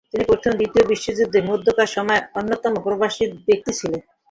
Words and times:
তিনি 0.11 0.23
প্রথম 0.25 0.51
ও 0.53 0.59
দ্বিতীয় 0.59 0.83
বিশ্বযুদ্ধের 0.91 1.47
মধ্যকার 1.51 1.93
সময়ে 1.95 2.25
অন্যতম 2.39 2.73
প্রবাসী 2.85 3.23
ব্যক্তি 3.47 3.71
ছিলেন। 3.79 4.01